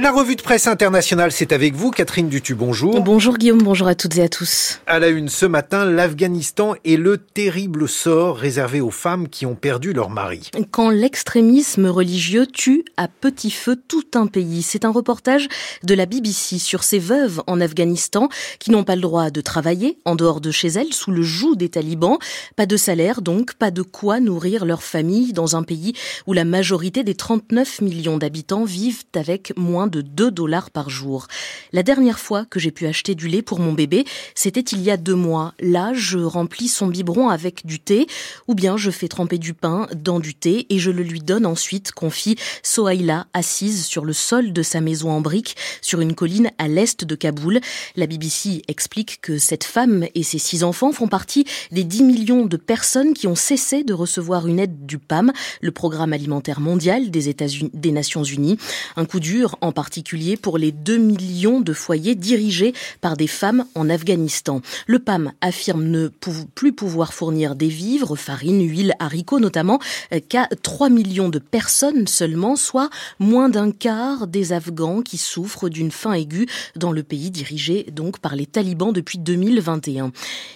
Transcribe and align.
La 0.00 0.12
revue 0.12 0.36
de 0.36 0.42
presse 0.42 0.68
internationale, 0.68 1.32
c'est 1.32 1.50
avec 1.50 1.74
vous, 1.74 1.90
Catherine 1.90 2.28
Dutu, 2.28 2.54
bonjour. 2.54 3.00
Bonjour 3.00 3.36
Guillaume, 3.36 3.60
bonjour 3.60 3.88
à 3.88 3.96
toutes 3.96 4.16
et 4.16 4.22
à 4.22 4.28
tous. 4.28 4.80
À 4.86 5.00
la 5.00 5.08
une 5.08 5.28
ce 5.28 5.44
matin, 5.44 5.84
l'Afghanistan 5.84 6.76
et 6.84 6.96
le 6.96 7.18
terrible 7.18 7.88
sort 7.88 8.36
réservé 8.36 8.80
aux 8.80 8.92
femmes 8.92 9.28
qui 9.28 9.44
ont 9.44 9.56
perdu 9.56 9.92
leur 9.92 10.08
mari. 10.08 10.52
Quand 10.70 10.90
l'extrémisme 10.90 11.86
religieux 11.86 12.46
tue 12.46 12.84
à 12.96 13.08
petit 13.08 13.50
feu 13.50 13.74
tout 13.88 14.04
un 14.14 14.28
pays, 14.28 14.62
c'est 14.62 14.84
un 14.84 14.92
reportage 14.92 15.48
de 15.82 15.94
la 15.94 16.06
BBC 16.06 16.60
sur 16.60 16.84
ces 16.84 17.00
veuves 17.00 17.42
en 17.48 17.60
Afghanistan 17.60 18.28
qui 18.60 18.70
n'ont 18.70 18.84
pas 18.84 18.94
le 18.94 19.02
droit 19.02 19.30
de 19.30 19.40
travailler 19.40 19.98
en 20.04 20.14
dehors 20.14 20.40
de 20.40 20.52
chez 20.52 20.68
elles 20.68 20.92
sous 20.92 21.10
le 21.10 21.22
joug 21.24 21.56
des 21.56 21.70
talibans. 21.70 22.18
Pas 22.54 22.66
de 22.66 22.76
salaire 22.76 23.20
donc, 23.20 23.54
pas 23.54 23.72
de 23.72 23.82
quoi 23.82 24.20
nourrir 24.20 24.64
leur 24.64 24.84
famille 24.84 25.32
dans 25.32 25.56
un 25.56 25.64
pays 25.64 25.94
où 26.28 26.34
la 26.34 26.44
majorité 26.44 27.02
des 27.02 27.16
39 27.16 27.80
millions 27.80 28.16
d'habitants 28.16 28.62
vivent 28.62 29.02
avec 29.16 29.52
moins 29.56 29.87
de 29.88 30.02
2 30.02 30.30
dollars 30.30 30.70
par 30.70 30.90
jour. 30.90 31.26
La 31.72 31.82
dernière 31.82 32.18
fois 32.18 32.44
que 32.44 32.60
j'ai 32.60 32.70
pu 32.70 32.86
acheter 32.86 33.14
du 33.14 33.28
lait 33.28 33.42
pour 33.42 33.60
mon 33.60 33.72
bébé, 33.72 34.04
c'était 34.34 34.60
il 34.60 34.82
y 34.82 34.90
a 34.90 34.96
deux 34.96 35.14
mois. 35.14 35.54
Là, 35.60 35.92
je 35.94 36.18
remplis 36.18 36.68
son 36.68 36.86
biberon 36.86 37.28
avec 37.28 37.66
du 37.66 37.80
thé, 37.80 38.06
ou 38.46 38.54
bien 38.54 38.76
je 38.76 38.90
fais 38.90 39.08
tremper 39.08 39.38
du 39.38 39.54
pain 39.54 39.86
dans 39.94 40.20
du 40.20 40.34
thé 40.34 40.66
et 40.70 40.78
je 40.78 40.90
le 40.90 41.02
lui 41.02 41.20
donne 41.20 41.46
ensuite, 41.46 41.92
confie 41.92 42.36
Sohaila, 42.62 43.26
assise 43.32 43.86
sur 43.86 44.04
le 44.04 44.12
sol 44.12 44.52
de 44.52 44.62
sa 44.62 44.80
maison 44.80 45.10
en 45.10 45.20
briques, 45.20 45.56
sur 45.82 46.00
une 46.00 46.14
colline 46.14 46.50
à 46.58 46.68
l'est 46.68 47.04
de 47.04 47.14
Kaboul. 47.14 47.60
La 47.96 48.06
BBC 48.06 48.62
explique 48.68 49.20
que 49.20 49.38
cette 49.38 49.64
femme 49.64 50.06
et 50.14 50.22
ses 50.22 50.38
six 50.38 50.64
enfants 50.64 50.92
font 50.92 51.08
partie 51.08 51.44
des 51.70 51.84
10 51.84 52.02
millions 52.02 52.46
de 52.46 52.56
personnes 52.56 53.14
qui 53.14 53.26
ont 53.26 53.34
cessé 53.34 53.84
de 53.84 53.94
recevoir 53.94 54.46
une 54.46 54.58
aide 54.58 54.86
du 54.86 54.98
PAM, 54.98 55.32
le 55.60 55.70
programme 55.70 56.12
alimentaire 56.12 56.60
mondial 56.60 57.10
des 57.10 57.28
États-Unis, 57.28 57.70
des 57.74 57.92
Nations 57.92 58.24
Unies. 58.24 58.58
Un 58.96 59.04
coup 59.04 59.20
dur 59.20 59.56
en 59.60 59.72
particulier 59.78 60.36
pour 60.36 60.58
les 60.58 60.72
2 60.72 60.96
millions 60.96 61.60
de 61.60 61.72
foyers 61.72 62.16
dirigés 62.16 62.74
par 63.00 63.16
des 63.16 63.28
femmes 63.28 63.64
en 63.76 63.88
Afghanistan. 63.88 64.60
Le 64.88 64.98
PAM 64.98 65.30
affirme 65.40 65.84
ne 65.84 66.08
plus 66.56 66.72
pouvoir 66.72 67.14
fournir 67.14 67.54
des 67.54 67.68
vivres, 67.68 68.16
farine, 68.16 68.68
huile, 68.68 68.94
haricots 68.98 69.38
notamment, 69.38 69.78
euh, 70.12 70.18
qu'à 70.28 70.48
3 70.64 70.88
millions 70.88 71.28
de 71.28 71.38
personnes 71.38 72.08
seulement, 72.08 72.56
soit 72.56 72.90
moins 73.20 73.48
d'un 73.48 73.70
quart 73.70 74.26
des 74.26 74.52
Afghans 74.52 75.02
qui 75.02 75.16
souffrent 75.16 75.68
d'une 75.68 75.92
faim 75.92 76.12
aiguë 76.12 76.48
dans 76.74 76.90
le 76.90 77.04
pays 77.04 77.30
dirigé 77.30 77.86
donc 77.92 78.18
par 78.18 78.34
les 78.34 78.46
talibans 78.46 78.92
depuis 78.92 79.18
2021. 79.18 80.10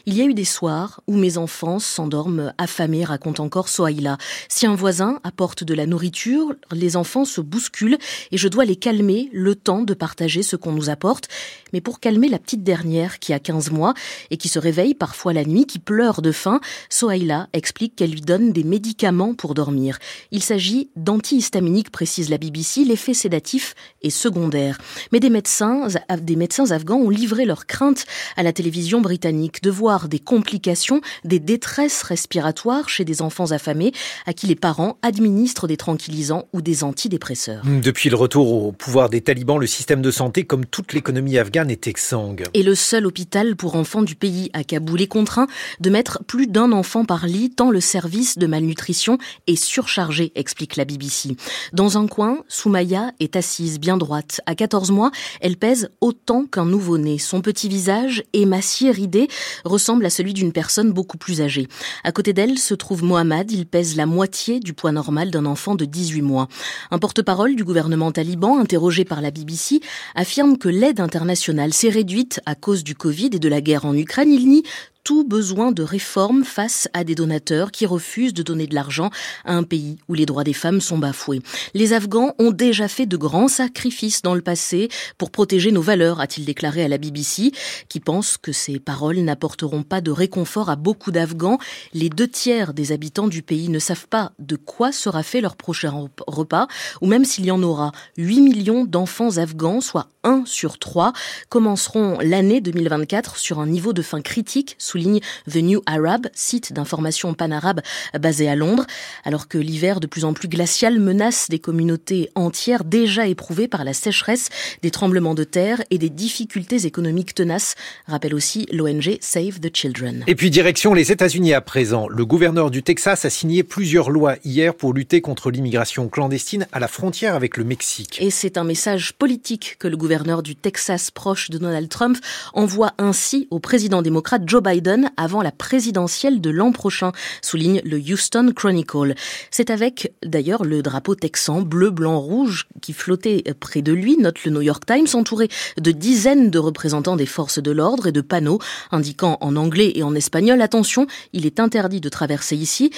Il 0.07 0.17
y 0.17 0.21
a 0.23 0.25
eu 0.25 0.35
des 0.35 0.45
soirs 0.45 1.01
où 1.07 1.17
mes 1.17 1.39
enfants 1.39 1.79
s'endorment 1.79 2.53
affamés, 2.59 3.05
raconte 3.05 3.39
encore 3.39 3.69
Sohaila. 3.69 4.19
Si 4.49 4.67
un 4.67 4.75
voisin 4.75 5.21
apporte 5.23 5.63
de 5.63 5.75
la 5.75 5.87
nourriture, 5.87 6.57
les 6.73 6.97
enfants 6.97 7.25
se 7.25 7.41
bousculent 7.41 7.99
et 8.33 8.37
je 8.37 8.49
dois 8.49 8.65
les 8.65 8.75
calmer 8.75 9.12
le 9.33 9.55
temps 9.55 9.83
de 9.83 9.95
partager 9.95 10.43
ce 10.43 10.57
qu'on 10.57 10.73
nous 10.73 10.91
apporte, 10.91 11.29
mais 11.73 11.81
pour 11.81 12.01
calmer 12.01 12.29
la 12.29 12.39
petite 12.39 12.63
dernière 12.63 13.19
qui 13.19 13.33
a 13.33 13.39
15 13.39 13.71
mois 13.71 13.95
et 14.31 14.37
qui 14.37 14.49
se 14.49 14.59
réveille 14.59 14.95
parfois 14.95 15.33
la 15.33 15.45
nuit, 15.45 15.67
qui 15.67 15.79
pleure 15.79 16.23
de 16.23 16.33
faim, 16.33 16.61
Sohaila 16.89 17.49
explique 17.53 17.97
qu'elle 17.97 18.11
lui 18.11 18.21
donne 18.21 18.53
des 18.53 18.65
médicaments 18.65 19.35
pour 19.35 19.55
dormir. 19.55 19.99
Il 20.31 20.43
s'agit 20.43 20.91
d'antihistaminiques, 20.97 21.91
précise 21.91 22.31
la 22.31 22.39
BBC, 22.39 22.85
l'effet 22.85 23.15
sédatif 23.15 23.75
est 24.03 24.11
secondaire. 24.11 24.79
Mais 25.13 25.21
des 25.21 25.31
médecins, 25.31 25.89
des 26.21 26.37
médecins 26.37 26.71
afghans 26.71 26.97
ont 26.97 27.11
livré 27.11 27.45
leurs 27.45 27.67
craintes 27.67 28.05
à 28.37 28.43
la 28.43 28.53
télévision 28.53 29.01
britannique 29.01 29.63
de 29.63 29.71
voir 29.71 30.09
des 30.09 30.19
complications, 30.19 31.01
des 31.25 31.39
détresses 31.39 32.03
respiratoires 32.03 32.89
chez 32.89 33.05
des 33.05 33.23
enfants 33.23 33.51
affamés 33.51 33.93
à 34.27 34.33
qui 34.33 34.47
les 34.47 34.57
parents 34.57 34.97
administrent 35.03 35.67
des 35.67 35.77
tranquillisants 35.77 36.47
ou 36.53 36.63
des 36.63 36.85
antidépresseurs. 36.85 37.63
Depuis 37.65 38.11
le 38.11 38.17
retour 38.17 38.53
au 38.53 38.73
pouvoir 38.73 39.02
des 39.09 39.21
talibans, 39.21 39.59
le 39.59 39.67
système 39.67 40.03
de 40.03 40.11
santé, 40.11 40.45
comme 40.45 40.67
toute 40.67 40.93
l'économie 40.93 41.39
afghane, 41.39 41.71
est 41.71 41.87
exsangue. 41.87 42.45
Et 42.55 42.63
le 42.63 42.75
seul 42.75 43.07
hôpital 43.07 43.57
pour 43.57 43.77
enfants 43.77 44.03
du 44.03 44.15
pays 44.15 44.51
à 44.53 44.65
Kaboul 44.65 45.01
est 45.01 45.07
contraint 45.07 45.47
de 45.81 45.91
mettre 45.91 46.23
plus 46.25 46.47
d'un 46.47 46.73
enfant 46.73 47.05
par 47.05 47.27
lit 47.27 47.51
tant 47.51 47.71
le 47.71 47.81
service 47.81 48.39
de 48.39 48.47
malnutrition 48.47 49.19
est 49.47 49.57
surchargé, 49.57 50.33
explique 50.35 50.77
la 50.77 50.85
BBC. 50.85 51.37
Dans 51.73 51.99
un 51.99 52.07
coin, 52.07 52.39
Soumaya 52.49 53.13
est 53.21 53.37
assise 53.37 53.81
bien 53.81 53.97
droite. 53.97 54.41
À 54.47 54.55
14 54.55 54.91
mois, 54.91 55.11
elle 55.41 55.57
pèse 55.57 55.91
autant 56.01 56.45
qu'un 56.45 56.65
nouveau-né. 56.65 57.19
Son 57.19 57.41
petit 57.41 57.69
visage, 57.69 58.23
émacié, 58.33 58.91
ridé, 58.91 59.29
ressemble 59.65 60.07
à 60.07 60.11
celui 60.11 60.35
d'une 60.35 60.53
personne 60.53 60.93
beaucoup 60.93 61.19
plus 61.19 61.41
âgée. 61.41 61.69
À 62.05 62.13
côté 62.13 62.33
d'elle 62.33 62.59
se 62.59 62.75
trouve 62.75 63.05
Mohamed. 63.05 63.51
Il 63.51 63.67
pèse 63.67 63.97
la 63.97 64.07
moitié 64.07 64.61
du 64.61 64.73
poids 64.73 64.93
normal 64.93 65.31
d'un 65.31 65.47
enfant 65.47 65.75
de 65.75 65.85
18 65.85 66.23
mois. 66.23 66.49
Un 66.91 66.99
porte-parole 66.99 67.57
du 67.57 67.65
gouvernement 67.65 68.13
taliban, 68.13 68.59
par 69.05 69.21
la 69.21 69.31
BBC, 69.31 69.81
affirme 70.15 70.59
que 70.59 70.69
l'aide 70.69 71.01
internationale 71.01 71.73
s'est 71.73 71.89
réduite 71.89 72.41
à 72.47 72.55
cause 72.55 72.85
du 72.85 72.95
Covid 72.95 73.31
et 73.33 73.39
de 73.39 73.49
la 73.49 73.61
guerre 73.61 73.87
en 73.87 73.97
Ukraine. 73.97 74.33
Il 74.33 74.49
nie 74.49 74.63
tout 75.05 75.25
besoin 75.25 75.73
de 75.73 75.83
réforme 75.83 76.45
face 76.45 76.89
à 76.93 77.05
des 77.05 77.15
donateurs 77.15 77.71
qui 77.71 77.87
refusent 77.87 78.35
de 78.35 78.43
donner 78.43 78.67
de 78.67 78.75
l'argent 78.75 79.11
à 79.45 79.55
un 79.55 79.63
pays 79.63 79.99
où 80.09 80.15
les 80.15 80.27
droits 80.27 80.45
des 80.45 80.53
femmes 80.53 80.81
sont 80.81 80.99
bafoués. 80.99 81.41
Les 81.75 81.93
Afghans 81.93 82.35
ont 82.39 82.51
déjà 82.51 82.89
fait 82.89 83.07
de 83.07 83.17
grands 83.17 83.49
sacrifices 83.49 84.23
dans 84.23 84.35
le 84.35 84.43
passé 84.43 84.89
pour 85.19 85.31
protéger 85.31 85.73
nos 85.73 85.83
valeurs, 85.83 86.21
a-t-il 86.21 86.45
déclaré 86.45 86.85
à 86.85 86.89
la 86.89 86.99
BBC, 86.99 87.53
qui 87.89 88.01
pense 88.01 88.37
que 88.37 88.53
ces 88.53 88.79
paroles 88.79 89.19
n'apporteront 89.19 89.83
pas 89.83 90.01
de 90.01 90.11
réconfort 90.11 90.71
à 90.71 90.77
beaucoup 90.77 91.11
d'Afghans. 91.11 91.59
Les 91.95 92.09
deux 92.09 92.29
tiers 92.29 92.75
des 92.75 92.93
habitants 92.93 93.29
du 93.29 93.43
pays 93.43 93.69
ne 93.69 93.79
savent 93.79 94.09
pas 94.09 94.33
de 94.39 94.57
quoi 94.57 94.93
sera 94.93 95.23
fait 95.23 95.41
leur 95.41 95.57
prochain 95.57 96.09
repas, 96.27 96.69
ou 97.01 97.07
même 97.07 97.25
s'il 97.25 97.45
y 97.45 97.51
en 97.51 97.63
aura. 97.63 97.93
8 98.19 98.41
millions 98.41 98.85
d'enfants 98.85 99.37
afghans, 99.39 99.81
soit 99.81 100.09
1 100.25 100.45
sur 100.47 100.79
3, 100.79 101.13
commenceront 101.49 102.19
l'année 102.21 102.61
2024 102.61 103.37
sur 103.37 103.59
un 103.59 103.67
niveau 103.67 103.93
de 103.93 104.03
faim 104.03 104.21
critique, 104.21 104.77
souligne 104.93 105.21
The 105.51 105.57
New 105.57 105.83
Arab, 105.87 106.27
site 106.35 106.73
d'information 106.73 107.33
pan-arabe 107.33 107.81
basé 108.21 108.49
à 108.49 108.57
Londres, 108.57 108.87
alors 109.25 109.49
que 109.49 109.57
l'hiver 109.57 110.01
de 110.01 110.07
plus 110.07 110.27
en 110.27 110.35
plus 110.35 110.49
glacial 110.49 110.99
menace 111.01 111.49
des 111.49 111.59
communautés 111.59 112.31
entières 112.35 112.85
déjà 112.85 113.27
éprouvées 113.27 113.69
par 113.69 113.85
la 113.85 113.95
sécheresse, 113.95 114.51
des 114.83 114.91
tremblements 114.91 115.35
de 115.35 115.45
terre 115.45 115.83
et 115.91 115.97
des 115.97 116.11
difficultés 116.11 116.85
économiques 116.85 117.35
tenaces, 117.35 117.75
rappelle 118.07 118.35
aussi 118.35 118.67
l'ONG 118.71 119.17
Save 119.21 119.61
the 119.61 119.75
Children. 119.75 120.25
Et 120.27 120.35
puis 120.35 120.51
direction 120.51 120.93
les 120.93 121.11
États-Unis 121.11 121.55
à 121.55 121.63
présent. 121.63 122.07
Le 122.09 122.27
gouverneur 122.27 122.71
du 122.71 122.83
Texas 122.83 123.25
a 123.25 123.31
signé 123.31 123.63
plusieurs 123.63 124.11
lois 124.11 124.37
hier 124.45 124.75
pour 124.75 124.93
lutter 124.93 125.23
contre 125.23 125.51
l'immigration 125.51 126.09
clandestine 126.09 126.67
à 126.73 126.81
la 126.81 126.89
frontière 126.89 127.35
avec 127.35 127.57
le 127.57 127.65
Mexique. 127.65 128.19
Et 128.21 128.31
c'est 128.31 128.59
un 128.59 128.65
message 128.65 129.15
politique 129.15 129.77
que 129.79 129.89
le 129.89 129.97
gouverneur 129.97 130.43
du 130.43 130.55
Texas 130.55 131.11
proche 131.11 131.49
de 131.49 131.57
Donald 131.57 131.89
Trump 131.89 132.19
envoie 132.53 132.93
ainsi 132.99 133.49
au 133.51 133.59
président 133.59 134.03
démocrate 134.03 134.43
Joe 134.47 134.63
Biden 134.63 134.82
avant 135.17 135.43
la 135.43 135.53
présidentielle 135.53 136.41
de 136.41 136.51
l'an 136.51 136.73
prochain, 136.73 137.13
souligne 137.41 137.81
le 137.85 137.99
Houston 137.99 138.53
Chronicle. 138.55 139.15
C'est 139.51 139.71
avec 139.71 140.13
d'ailleurs 140.25 140.65
le 140.65 140.83
drapeau 140.83 141.15
texan 141.15 141.63
bleu, 141.63 141.91
blanc, 141.91 142.19
rouge 142.19 142.67
qui 142.81 142.93
flottait 142.93 143.45
près 143.61 143.83
de 143.83 143.93
lui, 143.93 144.17
note 144.17 144.45
le 144.45 144.51
New 144.51 144.63
York 144.63 144.85
Times, 144.87 145.07
entouré 145.15 145.49
de 145.81 145.91
dizaines 145.91 146.51
de 146.51 146.59
représentants 146.59 147.17
des 147.17 147.27
forces 147.27 147.61
de 147.61 147.71
l'ordre 147.71 148.07
et 148.07 148.13
de 148.13 148.21
panneaux 148.21 148.59
indiquant 148.91 149.39
en 149.41 149.57
anglais 149.57 149.93
et 149.95 150.03
en 150.03 150.15
espagnol 150.15 150.61
attention, 150.61 151.07
il 151.33 151.47
est 151.47 151.61
interdit 151.61 152.01
de 152.01 152.09
traverser 152.09 152.57
ici, 152.57 152.91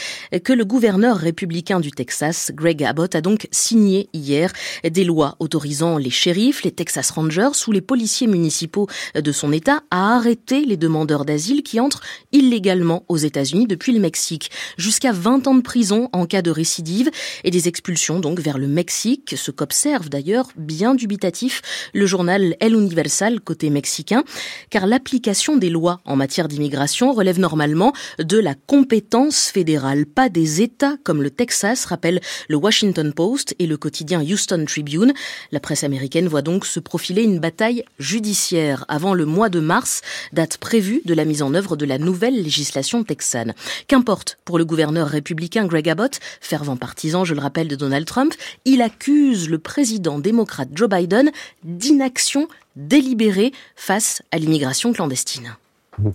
que 0.45 0.53
le 0.53 0.65
gouverneur 0.65 1.17
républicain 1.17 1.81
du 1.81 1.91
Texas, 1.91 2.51
Greg 2.55 2.83
Abbott, 2.85 3.15
a 3.15 3.21
donc 3.21 3.49
signé 3.51 4.09
hier 4.13 4.53
des 4.85 5.05
lois 5.05 5.37
autorisant 5.39 5.99
les 5.99 6.11
shérifs, 6.11 6.63
les 6.63 6.71
Texas 6.71 7.11
Rangers 7.11 7.67
ou 7.67 7.73
les 7.73 7.81
policiers 7.81 8.27
municipaux 8.27 8.89
de 9.15 9.33
son 9.33 9.53
État 9.53 9.83
à 9.91 10.17
arrêter 10.17 10.65
les 10.65 10.77
demandeurs 10.77 11.25
d'asile 11.25 11.63
qui 11.63 11.74
entrent 11.81 12.03
illégalement 12.33 13.05
aux 13.09 13.17
États-Unis 13.17 13.67
depuis 13.67 13.93
le 13.93 14.01
Mexique. 14.01 14.51
Jusqu'à 14.77 15.13
20 15.13 15.47
ans 15.47 15.55
de 15.55 15.63
prison 15.63 16.09
en 16.13 16.27
cas 16.27 16.43
de 16.43 16.51
récidive 16.51 17.11
et 17.45 17.51
des 17.51 17.69
expulsions 17.69 18.21
donc 18.21 18.41
vers 18.41 18.59
le 18.59 18.67
Mexique, 18.67 19.35
ce 19.37 19.51
qu'observe 19.51 20.09
d'ailleurs 20.09 20.49
bien 20.57 20.95
dubitatif 20.95 21.63
le 21.93 22.07
journal 22.07 22.57
El 22.61 22.75
Universal 22.75 23.41
côté 23.41 23.71
mexicain, 23.71 24.25
car 24.71 24.87
l'application 24.87 25.57
des 25.57 25.71
lois 25.71 26.01
en 26.05 26.17
matière 26.17 26.49
d'immigration 26.49 27.13
relève 27.13 27.39
normalement 27.39 27.93
de 28.19 28.39
la 28.39 28.55
compétence 28.55 29.49
fédérale, 29.49 30.07
pas 30.07 30.29
des 30.29 30.63
États 30.63 30.97
comme 31.05 31.23
le 31.23 31.31
Texas, 31.31 31.85
rappelle 31.85 32.21
le 32.49 32.57
Washington 32.57 33.13
Post 33.13 33.55
et 33.59 33.67
le 33.67 33.77
quotidien 33.77 34.23
Houston 34.23 34.65
Tribune. 34.67 35.13
La 35.53 35.61
presse 35.61 35.85
américaine 35.85 36.29
voit 36.29 36.43
donc 36.43 36.67
se 36.67 36.81
profiler 36.81 37.23
une 37.23 37.39
bataille 37.39 37.85
judiciaire 37.99 38.85
avant 38.89 39.15
le 39.15 39.27
mois 39.27 39.49
de 39.49 39.61
mars, 39.61 40.03
date 40.33 40.59
prévue 40.59 41.03
de 41.05 41.15
la 41.15 41.25
mise 41.25 41.43
en 41.43 41.55
œuvre 41.55 41.64
de 41.77 41.87
la 41.87 41.99
nouvelle 41.99 42.43
législation 42.43 43.03
texane. 43.03 43.55
Qu'importe 43.89 44.39
pour 44.45 44.59
le 44.59 44.65
gouverneur 44.65 45.09
républicain 45.09 45.67
Greg 45.67 45.89
Abbott, 45.89 46.21
fervent 46.41 46.77
partisan, 46.77 47.25
je 47.25 47.35
le 47.35 47.41
rappelle, 47.41 47.69
de 47.69 47.77
Donald 47.77 48.07
Trump, 48.07 48.35
il 48.65 48.83
accuse 48.83 49.49
le 49.49 49.59
président 49.59 50.19
démocrate 50.19 50.69
Joe 50.75 50.89
Biden 50.89 51.31
d'inaction 51.65 52.49
délibérée 52.77 53.53
face 53.75 54.23
à 54.31 54.39
l'immigration 54.39 54.93
clandestine. 54.93 55.57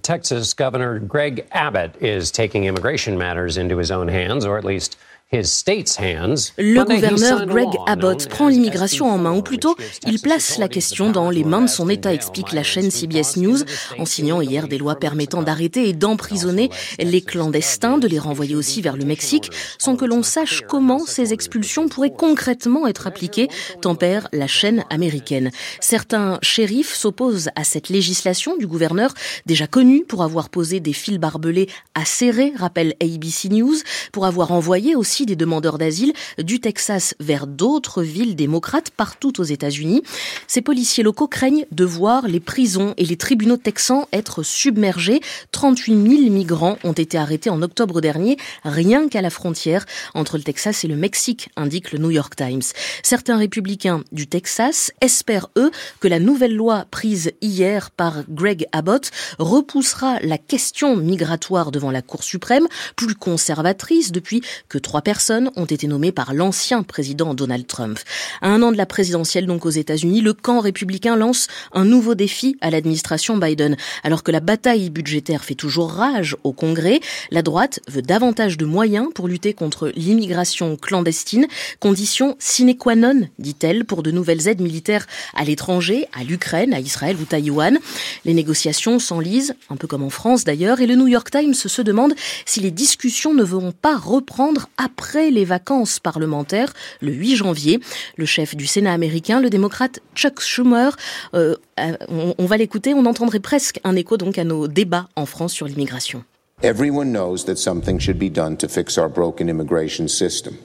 Texas 0.02 0.54
Governor 0.56 1.00
Greg 1.00 1.46
Abbott 1.52 1.92
is 2.02 2.32
taking 2.32 2.66
immigration 2.66 3.18
matters 3.18 3.58
into 3.58 3.80
his 3.80 3.92
own 3.92 4.10
hands, 4.10 4.46
or 4.46 4.58
at 4.58 4.66
least 4.66 4.98
Le 5.32 6.84
gouverneur 6.84 7.46
Greg 7.46 7.70
Abbott 7.86 8.28
prend 8.30 8.48
l'immigration 8.48 9.06
en 9.12 9.20
main, 9.20 9.32
ou 9.32 9.44
plutôt, 9.44 9.76
il 10.08 10.20
place 10.20 10.58
la 10.58 10.68
question 10.68 11.12
dans 11.12 11.30
les 11.30 11.44
mains 11.44 11.62
de 11.62 11.68
son 11.68 11.88
État, 11.88 12.12
explique 12.12 12.52
la 12.52 12.64
chaîne 12.64 12.90
CBS 12.90 13.38
News, 13.38 13.60
en 14.00 14.06
signant 14.06 14.42
hier 14.42 14.68
des 14.68 14.80
lois 14.80 14.96
permettant 14.96 15.44
d'arrêter 15.44 15.88
et 15.88 15.94
d'emprisonner 15.94 16.72
les 16.98 17.22
clandestins, 17.22 18.00
de 18.00 18.08
les 18.08 18.18
renvoyer 18.18 18.56
aussi 18.56 18.82
vers 18.82 18.98
le 18.98 19.06
Mexique, 19.06 19.52
sans 19.78 19.96
que 19.96 20.06
l'on 20.06 20.24
sache 20.24 20.64
comment 20.68 21.06
ces 21.06 21.32
expulsions 21.32 21.90
pourraient 21.90 22.10
concrètement 22.10 22.88
être 22.88 23.06
appliquées, 23.06 23.50
tempère 23.82 24.30
la 24.34 24.48
chaîne 24.48 24.84
américaine. 24.90 25.52
Certains 25.80 26.40
shérifs 26.42 26.96
s'opposent 26.96 27.52
à 27.56 27.64
cette 27.64 27.90
législation 27.90 28.58
du 28.58 28.66
gouverneur, 28.66 29.14
déjà 29.46 29.68
connu 29.68 30.06
pour 30.06 30.24
avoir 30.24 30.50
posé 30.50 30.80
des 30.80 30.94
fils 30.94 31.20
barbelés 31.20 31.70
acérés, 31.94 32.52
rappelle 32.56 32.96
ABC 33.00 33.50
News, 33.50 33.76
pour 34.12 34.26
avoir 34.26 34.52
envoyé 34.52 34.96
aussi 34.96 35.19
des 35.26 35.36
demandeurs 35.36 35.78
d'asile 35.78 36.14
du 36.38 36.60
Texas 36.60 37.16
vers 37.20 37.48
d'autres 37.48 38.04
villes 38.04 38.36
démocrates 38.36 38.92
partout 38.92 39.40
aux 39.40 39.44
États-Unis. 39.44 40.04
Ces 40.48 40.62
policiers 40.62 41.04
locaux 41.04 41.28
craignent 41.28 41.66
de 41.72 41.86
voir 41.86 42.28
les 42.28 42.40
prisons 42.40 42.94
et 42.98 43.06
les 43.06 43.18
tribunaux 43.18 43.58
texans 43.58 44.06
être 44.14 44.44
submergés. 44.44 45.22
38 45.52 45.94
000 45.94 46.32
migrants 46.32 46.78
ont 46.84 46.94
été 46.94 47.18
arrêtés 47.18 47.50
en 47.50 47.62
octobre 47.62 48.02
dernier, 48.02 48.38
rien 48.64 49.08
qu'à 49.08 49.22
la 49.22 49.30
frontière 49.30 49.86
entre 50.14 50.38
le 50.38 50.44
Texas 50.44 50.84
et 50.84 50.88
le 50.88 50.96
Mexique, 50.96 51.50
indique 51.56 51.92
le 51.92 52.00
New 52.00 52.12
York 52.12 52.36
Times. 52.36 52.62
Certains 53.04 53.38
républicains 53.38 54.04
du 54.12 54.28
Texas 54.28 54.92
espèrent, 55.02 55.50
eux, 55.58 55.72
que 56.00 56.08
la 56.08 56.20
nouvelle 56.20 56.56
loi 56.56 56.86
prise 56.92 57.32
hier 57.42 57.92
par 57.92 58.24
Greg 58.30 58.68
Abbott 58.72 59.12
repoussera 59.38 60.20
la 60.22 60.38
question 60.38 60.96
migratoire 60.96 61.72
devant 61.72 61.92
la 61.92 62.02
Cour 62.02 62.24
suprême, 62.24 62.68
plus 62.96 63.16
conservatrice 63.16 64.12
depuis 64.12 64.42
que 64.68 64.78
trois 64.78 65.02
personnes 65.10 65.50
ont 65.56 65.66
été 65.66 65.88
nommées 65.88 66.12
par 66.12 66.36
l'ancien 66.36 66.84
président 66.84 67.34
Donald 67.34 67.66
Trump. 67.66 67.98
À 68.44 68.50
un 68.50 68.62
an 68.62 68.72
de 68.72 68.78
la 68.78 68.86
présidentielle 68.86 69.48
donc 69.48 69.66
aux 69.66 69.72
États-Unis, 69.72 70.22
le 70.22 70.34
camp 70.34 70.60
républicain 70.60 71.16
lance 71.16 71.48
un 71.74 71.84
nouveau 71.84 72.14
défi 72.14 72.58
à 72.62 72.70
l'administration 72.70 73.36
Biden. 73.36 73.76
Alors 74.04 74.22
que 74.22 74.32
la 74.32 74.40
bataille 74.40 74.92
budgétaire 74.92 75.44
fait 75.44 75.56
toujours 75.56 75.90
rage 75.90 76.38
au 76.44 76.54
Congrès, 76.54 77.00
la 77.32 77.42
droite 77.42 77.80
veut 77.88 78.04
davantage 78.04 78.56
de 78.56 78.66
moyens 78.66 79.08
pour 79.16 79.28
lutter 79.28 79.56
contre 79.56 79.92
l'immigration 79.96 80.76
clandestine, 80.76 81.48
condition 81.80 82.36
sine 82.38 82.78
qua 82.78 82.94
non, 82.94 83.28
dit-elle, 83.40 83.86
pour 83.86 84.04
de 84.04 84.12
nouvelles 84.12 84.48
aides 84.48 84.62
militaires 84.62 85.08
à 85.34 85.44
l'étranger, 85.44 86.06
à 86.14 86.24
l'Ukraine, 86.24 86.72
à 86.72 86.82
Israël 86.82 87.18
ou 87.20 87.26
Taïwan. 87.26 87.80
Les 88.26 88.36
négociations 88.36 89.00
s'enlisent, 89.00 89.56
un 89.72 89.76
peu 89.76 89.88
comme 89.88 90.04
en 90.04 90.12
France 90.12 90.44
d'ailleurs, 90.44 90.82
et 90.82 90.86
le 90.86 90.96
New 90.96 91.08
York 91.08 91.32
Times 91.32 91.56
se 91.56 91.82
demande 91.82 92.14
si 92.46 92.60
les 92.60 92.70
discussions 92.70 93.34
ne 93.34 93.44
vont 93.44 93.72
pas 93.72 93.98
reprendre 93.98 94.70
après 94.78 94.99
après 95.00 95.32
les 95.32 95.46
vacances 95.46 95.98
parlementaires, 96.02 96.74
le 97.00 97.14
8 97.14 97.38
janvier. 97.38 97.80
Le 98.18 98.26
chef 98.26 98.54
du 98.54 98.68
Sénat 98.68 98.92
américain, 98.92 99.40
le 99.40 99.50
démocrate 99.50 100.02
Chuck 100.14 100.42
Schumer, 100.42 100.90
euh, 101.34 101.56
euh, 101.80 101.96
on, 102.38 102.46
va 102.46 102.58
l'écouter, 102.58 102.94
on 102.94 103.06
entendrait 103.06 103.40
presque 103.40 103.80
un 103.86 103.96
écho 103.96 104.18
donc 104.18 104.38
à 104.38 104.44
nos 104.44 104.68
débats 104.68 105.08
en 105.16 105.26
France 105.26 105.54
sur 105.54 105.68
l'immigration. 105.68 106.26
Everyone 106.64 107.14
knows 107.14 107.46
that 107.46 107.56
something 107.56 107.98
should 107.98 108.20
be 108.20 108.30
done 108.30 108.58
to 108.58 108.68
fix 108.68 108.98
our 108.98 109.08
broken 109.08 109.48
immigration 109.48 110.10
system. 110.10 110.56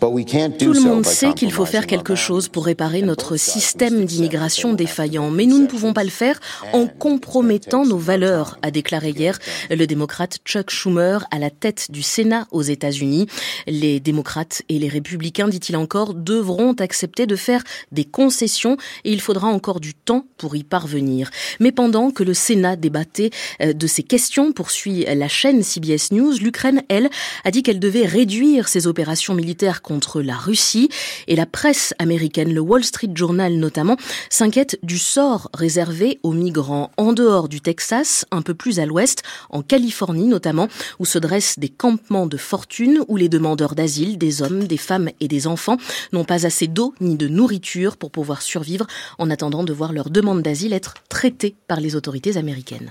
Tout 0.00 0.72
le 0.72 0.80
monde 0.80 1.06
sait 1.06 1.32
qu'il 1.32 1.52
faut 1.52 1.64
faire 1.64 1.86
quelque 1.86 2.14
chose 2.14 2.48
pour 2.48 2.66
réparer 2.66 3.02
notre 3.02 3.36
système 3.36 4.04
d'immigration 4.04 4.72
défaillant, 4.72 5.30
mais 5.30 5.46
nous 5.46 5.60
ne 5.60 5.66
pouvons 5.66 5.92
pas 5.92 6.02
le 6.02 6.10
faire 6.10 6.40
en 6.72 6.86
compromettant 6.86 7.86
nos 7.86 7.98
valeurs, 7.98 8.58
a 8.62 8.70
déclaré 8.70 9.10
hier 9.10 9.38
le 9.70 9.86
démocrate 9.86 10.38
Chuck 10.44 10.70
Schumer 10.70 11.18
à 11.30 11.38
la 11.38 11.50
tête 11.50 11.90
du 11.90 12.02
Sénat 12.02 12.48
aux 12.50 12.62
États-Unis. 12.62 13.26
Les 13.66 14.00
démocrates 14.00 14.62
et 14.68 14.78
les 14.78 14.88
républicains, 14.88 15.48
dit-il 15.48 15.76
encore, 15.76 16.14
devront 16.14 16.72
accepter 16.74 17.26
de 17.26 17.36
faire 17.36 17.62
des 17.92 18.04
concessions 18.04 18.76
et 19.04 19.12
il 19.12 19.20
faudra 19.20 19.48
encore 19.48 19.78
du 19.78 19.94
temps 19.94 20.26
pour 20.36 20.56
y 20.56 20.64
parvenir. 20.64 21.30
Mais 21.60 21.70
pendant 21.70 22.10
que 22.10 22.24
le 22.24 22.34
Sénat 22.34 22.76
débattait 22.76 23.30
euh, 23.60 23.72
de 23.72 23.86
ces 23.86 24.02
questions, 24.02 24.52
poursuit 24.52 25.04
la 25.04 25.28
chaîne 25.28 25.62
CBS 25.62 26.12
News, 26.12 26.34
l'Ukraine, 26.40 26.82
elle, 26.88 27.08
a 27.44 27.50
dit 27.50 27.62
qu'elle 27.62 27.78
devait 27.78 28.06
réduire 28.06 28.68
ses 28.68 28.86
opérations 28.86 29.34
militaires 29.34 29.61
contre 29.70 30.22
la 30.22 30.34
Russie 30.34 30.88
et 31.28 31.36
la 31.36 31.46
presse 31.46 31.94
américaine, 32.00 32.52
le 32.52 32.60
Wall 32.60 32.82
Street 32.82 33.10
Journal 33.14 33.54
notamment, 33.54 33.96
s'inquiète 34.28 34.78
du 34.82 34.98
sort 34.98 35.50
réservé 35.54 36.18
aux 36.24 36.32
migrants 36.32 36.90
en 36.96 37.12
dehors 37.12 37.48
du 37.48 37.60
Texas, 37.60 38.26
un 38.32 38.42
peu 38.42 38.54
plus 38.54 38.80
à 38.80 38.86
l'ouest, 38.86 39.22
en 39.50 39.62
Californie 39.62 40.26
notamment, 40.26 40.66
où 40.98 41.04
se 41.04 41.18
dressent 41.18 41.60
des 41.60 41.68
campements 41.68 42.26
de 42.26 42.36
fortune 42.36 43.04
où 43.06 43.16
les 43.16 43.28
demandeurs 43.28 43.76
d'asile, 43.76 44.18
des 44.18 44.42
hommes, 44.42 44.64
des 44.64 44.76
femmes 44.76 45.10
et 45.20 45.28
des 45.28 45.46
enfants, 45.46 45.76
n'ont 46.12 46.24
pas 46.24 46.44
assez 46.44 46.66
d'eau 46.66 46.94
ni 47.00 47.16
de 47.16 47.28
nourriture 47.28 47.96
pour 47.96 48.10
pouvoir 48.10 48.42
survivre 48.42 48.86
en 49.18 49.30
attendant 49.30 49.62
de 49.62 49.72
voir 49.72 49.92
leur 49.92 50.10
demande 50.10 50.42
d'asile 50.42 50.72
être 50.72 50.94
traitée 51.08 51.54
par 51.68 51.80
les 51.80 51.94
autorités 51.94 52.36
américaines. 52.36 52.90